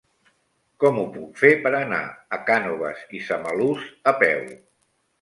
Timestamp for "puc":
1.17-1.37